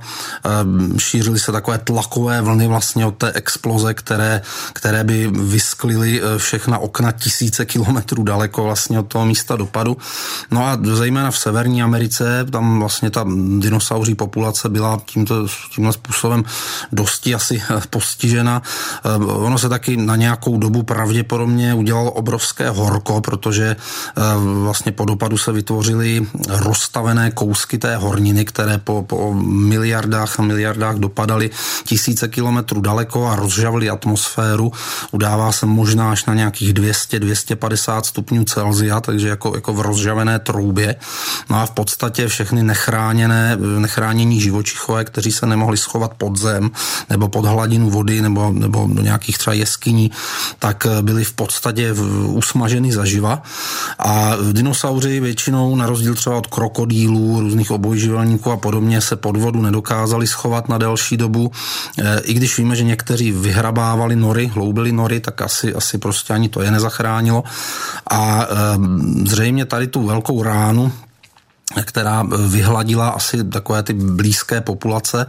[0.95, 4.41] E, šířily se takové tlakové vlny vlastně vlastně od té exploze, které,
[4.73, 9.97] které by vysklily eh, všechna okna tisíce kilometrů daleko vlastně od toho místa dopadu.
[10.51, 13.25] No a zejména v Severní Americe, tam vlastně ta
[13.59, 16.43] dinosauří populace byla tímto, tímhle způsobem
[16.91, 18.61] dosti asi eh, postižena.
[19.05, 23.75] Eh, ono se taky na nějakou dobu pravděpodobně udělalo obrovské horko, protože
[24.63, 30.95] vlastně po dopadu se vytvořily rozstavené kousky té horniny, které po, po miliardách a miliardách
[30.95, 31.49] dopadaly
[31.83, 34.71] tisíce kilometrů kilometrů daleko a rozžavili atmosféru.
[35.11, 40.95] Udává se možná až na nějakých 200-250 stupňů Celzia, takže jako, jako v rozžavené troubě.
[41.49, 46.71] No a v podstatě všechny nechráněné, nechránění živočichové, kteří se nemohli schovat pod zem
[47.09, 50.11] nebo pod hladinu vody nebo, nebo do nějakých třeba jeskyní,
[50.59, 51.93] tak byli v podstatě
[52.27, 53.41] usmaženy zaživa.
[53.99, 59.61] A dinosauři většinou, na rozdíl třeba od krokodýlů, různých obojživelníků a podobně, se pod vodu
[59.61, 61.51] nedokázali schovat na delší dobu,
[61.97, 66.49] e, i když víme, že někteří vyhrabávali nory, hloubili nory, tak asi, asi prostě ani
[66.49, 67.43] to je nezachránilo.
[68.11, 68.47] A e,
[69.29, 70.91] zřejmě tady tu velkou ránu
[71.83, 75.25] která vyhladila asi takové ty blízké populace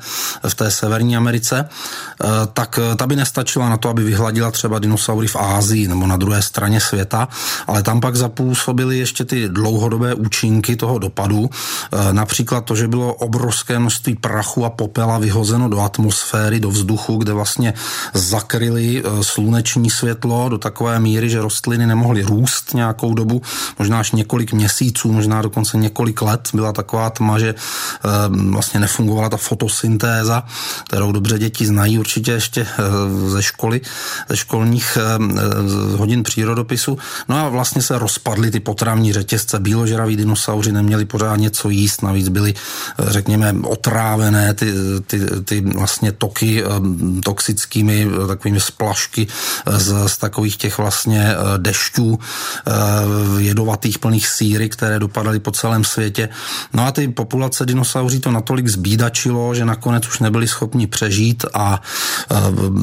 [0.49, 5.27] v té severní Americe, eh, tak ta by nestačila na to, aby vyhladila třeba dinosaury
[5.27, 7.29] v Ázii nebo na druhé straně světa,
[7.67, 13.15] ale tam pak zapůsobily ještě ty dlouhodobé účinky toho dopadu, eh, například to, že bylo
[13.15, 17.75] obrovské množství prachu a popela vyhozeno do atmosféry, do vzduchu, kde vlastně
[18.15, 23.43] zakryli eh, sluneční světlo do takové míry, že rostliny nemohly růst nějakou dobu,
[23.79, 28.09] možná až několik měsíců, možná dokonce několik let byla taková tma, že eh,
[28.51, 30.45] vlastně nefungovala ta fotosyntéza,
[30.89, 33.81] kterou dobře děti znají určitě ještě eh, ze školy,
[34.29, 36.99] ze školních eh, hodin přírodopisu.
[37.29, 42.29] No a vlastně se rozpadly ty potravní řetězce, bíložraví dinosauři neměli pořád něco jíst, navíc
[42.29, 42.55] byly,
[42.99, 44.73] řekněme, otrávené ty,
[45.07, 46.65] ty, ty vlastně toky
[47.25, 49.27] toxickými takovými splašky
[49.67, 52.19] z, z takových těch vlastně dešťů
[53.39, 56.35] jedovatých plných síry, které dopadaly po celém světě světě.
[56.73, 61.81] No a ty populace dinosauří to natolik zbídačilo, že nakonec už nebyli schopni přežít a
[62.31, 62.35] e,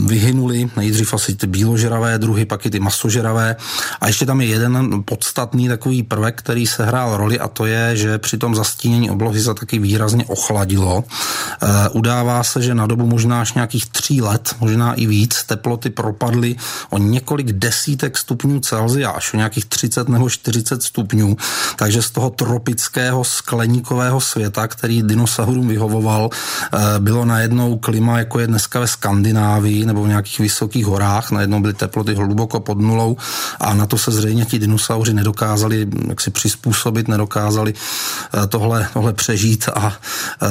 [0.08, 3.56] vyhynuli nejdřív asi ty bíložeravé druhy, pak i ty masožeravé.
[4.02, 7.98] A ještě tam je jeden podstatný takový prvek, který se hrál roli a to je,
[7.98, 11.03] že při tom zastínění oblohy se taky výrazně ochladilo.
[11.03, 15.89] E, udává se, že na dobu možná až nějakých tří let, možná i víc, teploty
[15.89, 16.55] propadly
[16.89, 21.38] o několik desítek stupňů Celsia, až o nějakých 30 nebo 40 stupňů.
[21.76, 28.47] Takže z toho tropického skleníkového světa, který dinosaurům vyhovoval, eh, bylo najednou klima, jako je
[28.47, 31.32] dneska ve Skandinávii nebo v nějakých vysokých horách.
[31.32, 33.17] Najednou byly teploty hluboko pod nulou
[33.59, 39.13] a na to se zřejmě ti dinosauři nedokázali jak si přizpůsobit, nedokázali eh, tohle, tohle
[39.13, 39.93] přežít a
[40.41, 40.47] eh,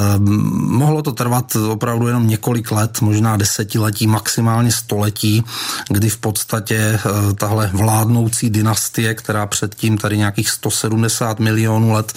[0.55, 5.43] mohlo to trvat opravdu jenom několik let, možná desetiletí, maximálně století,
[5.89, 6.99] kdy v podstatě
[7.37, 12.13] tahle vládnoucí dynastie, která předtím tady nějakých 170 milionů let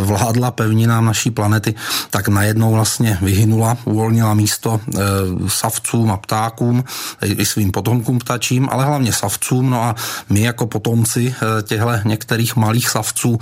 [0.00, 1.74] vládla pevninám naší planety,
[2.10, 5.00] tak najednou vlastně vyhynula, uvolnila místo e,
[5.48, 6.84] savcům a ptákům,
[7.22, 9.70] i svým potomkům ptačím, ale hlavně savcům.
[9.70, 9.94] No a
[10.30, 13.38] my jako potomci e, těchto některých malých savců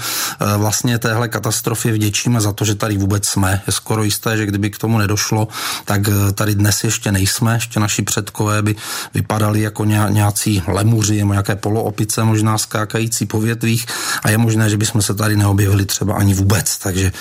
[0.56, 3.62] vlastně téhle katastrofě vděčíme za to, že tady vůbec jsme.
[3.66, 5.48] Je skoro jisté, že kdyby k tomu nedošlo,
[5.84, 6.00] tak
[6.34, 7.54] tady dnes ještě nejsme.
[7.54, 8.74] Ještě naši předkové by
[9.14, 13.86] vypadali jako nějací lemuři, nějaké poloopice, možná skákající po větvích
[14.22, 16.78] a je možné, že bychom se tady neobjevili třeba ani vůbec.
[16.78, 17.12] Takže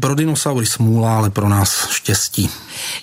[0.00, 2.50] pro dinosaury smůla, ale pro nás štěstí.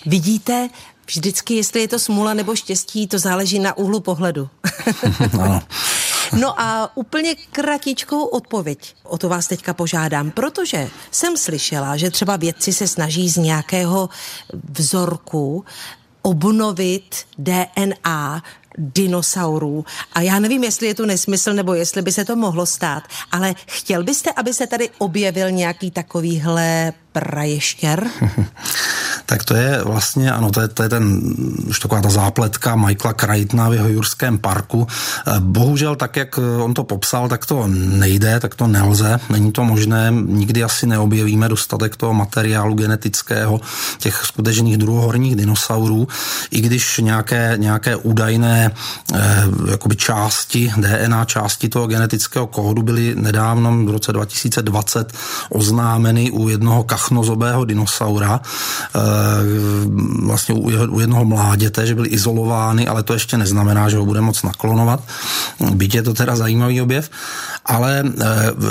[0.06, 0.70] Vidíte,
[1.08, 4.50] vždycky, jestli je to smůla nebo štěstí, to záleží na úhlu pohledu.
[5.42, 5.62] ano.
[6.34, 12.36] No a úplně kratičkou odpověď o to vás teďka požádám, protože jsem slyšela, že třeba
[12.36, 14.10] vědci se snaží z nějakého
[14.70, 15.66] vzorku
[16.22, 18.44] obnovit DNA
[18.80, 19.86] dinosaurů.
[20.14, 23.56] A já nevím, jestli je to nesmysl, nebo jestli by se to mohlo stát, ale
[23.68, 28.10] chtěl byste, aby se tady objevil nějaký takovýhle praještěr?
[29.30, 31.22] tak to je vlastně, ano, to je, to je ten,
[31.68, 34.88] už taková ta zápletka Michaela Krajtna v jeho Jurském parku.
[35.28, 39.64] Eh, bohužel tak, jak on to popsal, tak to nejde, tak to nelze, není to
[39.64, 43.62] možné, nikdy asi neobjevíme dostatek toho materiálu genetického
[43.98, 46.08] těch skutečných druhohorních dinosaurů,
[46.52, 48.72] i když nějaké, nějaké údajné
[49.14, 55.14] eh, jakoby části, DNA části toho genetického kódu byly nedávno v roce 2020
[55.50, 59.19] oznámeny u jednoho kachnozobého dinosaura, eh,
[60.24, 60.56] vlastně
[60.90, 65.04] u jednoho mláděte, že byly izolovány, ale to ještě neznamená, že ho bude moc naklonovat.
[65.74, 67.10] Byť je to teda zajímavý objev,
[67.66, 68.26] ale eh,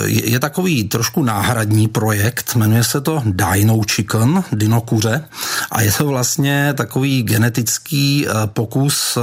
[0.07, 5.25] je takový trošku náhradní projekt, jmenuje se to Dino Chicken, Dino kuře,
[5.71, 9.19] a je to vlastně takový genetický eh, pokus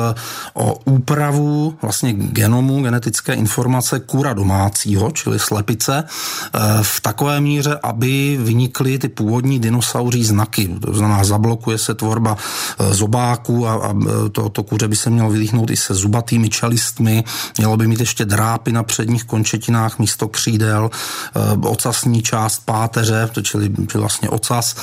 [0.53, 6.03] o úpravu vlastně genomu, genetické informace kura domácího, čili slepice,
[6.81, 10.69] v takové míře, aby vynikly ty původní dinosauří znaky.
[10.81, 12.37] To znamená, zablokuje se tvorba
[12.79, 16.49] e, zobáků a, a e, to, to kuře by se mělo vylíhnout i se zubatými
[16.49, 17.23] čelistmi,
[17.57, 20.89] mělo by mít ještě drápy na předních končetinách místo křídel,
[21.35, 24.75] e, ocasní část páteře, to čili, čili vlastně ocas.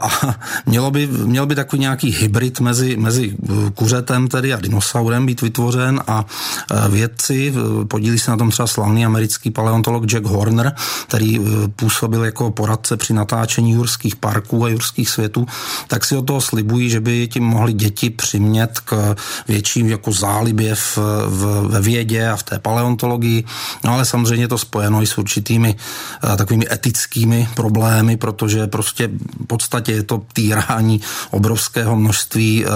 [0.00, 0.08] A
[0.66, 3.36] mělo by, měl by takový nějaký hybrid mezi, mezi
[3.74, 6.24] kuřetem tedy a dinosaurem být vytvořen a
[6.88, 7.54] vědci,
[7.88, 10.74] podílí se na tom třeba slavný americký paleontolog Jack Horner,
[11.06, 11.40] který
[11.76, 15.23] působil jako poradce při natáčení jurských parků a jurských světů,
[15.88, 19.16] tak si o toho slibují, že by tím mohli děti přimět k
[19.48, 23.44] větším jako zálibě v, v, ve vědě a v té paleontologii.
[23.84, 25.74] No ale samozřejmě to spojeno i s určitými
[26.24, 29.08] uh, takovými etickými problémy, protože prostě
[29.42, 31.00] v podstatě je to týrání
[31.30, 32.70] obrovského množství uh,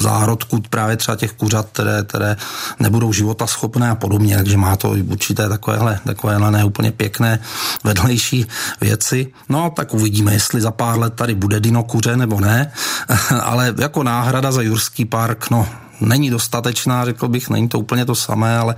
[0.00, 2.36] zárodků, právě třeba těch kuřat, které, které
[2.80, 7.38] nebudou života schopné a podobně, takže má to určité takovéhle, takovéhle neúplně pěkné
[7.84, 8.46] vedlejší
[8.80, 9.32] věci.
[9.48, 12.72] No tak uvidíme, jestli za pár let tady bude dinokuře nebo ne,
[13.42, 15.68] ale jako náhrada za Jurský park, no
[16.00, 18.74] není dostatečná, řekl bych, není to úplně to samé, ale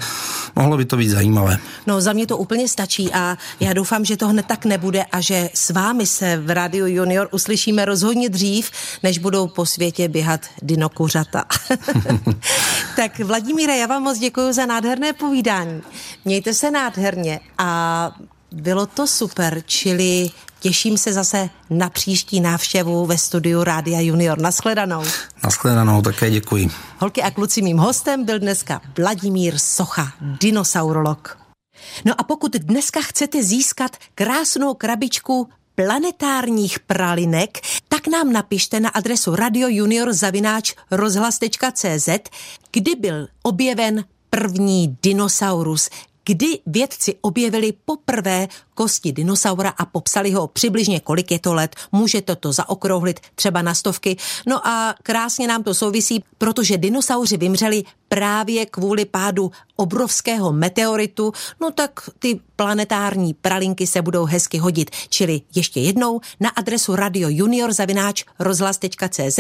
[0.57, 1.59] mohlo by to být zajímavé.
[1.87, 5.21] No za mě to úplně stačí a já doufám, že to hned tak nebude a
[5.21, 8.71] že s vámi se v Radio Junior uslyšíme rozhodně dřív,
[9.03, 11.45] než budou po světě běhat dinokuřata.
[12.97, 15.83] tak Vladimíre, já vám moc děkuji za nádherné povídání.
[16.25, 18.11] Mějte se nádherně a
[18.53, 20.31] bylo to super, čili
[20.61, 24.39] těším se zase na příští návštěvu ve studiu Rádia Junior.
[24.39, 25.03] Naschledanou.
[25.45, 26.69] Naschledanou, také děkuji.
[26.99, 31.39] Holky a kluci, mým hostem byl dneska Vladimír Socha, dinosaurolog.
[32.05, 39.37] No a pokud dneska chcete získat krásnou krabičku planetárních pralinek, tak nám napište na adresu
[39.37, 40.49] radiojunior.cz,
[42.73, 45.89] kdy byl objeven první dinosaurus,
[46.27, 51.77] kdy vědci objevili poprvé kosti dinosaura a popsali ho přibližně kolik je to let.
[51.93, 54.17] Můžete to zaokrouhlit třeba na stovky.
[54.47, 61.71] No a krásně nám to souvisí, protože dinosauři vymřeli právě kvůli pádu obrovského meteoritu, no
[61.71, 64.91] tak ty planetární pralinky se budou hezky hodit.
[65.09, 69.39] Čili ještě jednou na adresu radio junior zavináč rozhlas.cz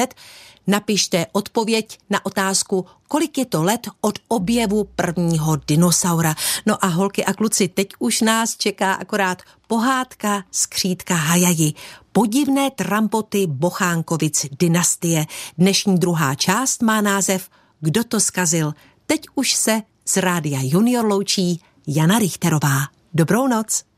[0.66, 6.34] napište odpověď na otázku, kolik je to let od objevu prvního dinosaura.
[6.66, 11.72] No a holky a kluci, teď už nás čeká akorát pohádka skřítka Hajaji.
[12.12, 15.26] Podivné trampoty Bochánkovic dynastie.
[15.58, 17.48] Dnešní druhá část má název
[17.80, 18.74] Kdo to skazil?
[19.06, 22.78] Teď už se z rádia Junior loučí Jana Richterová.
[23.14, 23.86] Dobrou noc.